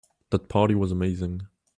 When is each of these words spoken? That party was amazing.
That 0.31 0.49
party 0.49 0.73
was 0.73 0.91
amazing. 0.91 1.43